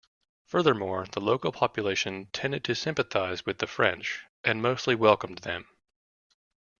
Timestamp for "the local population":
1.11-2.25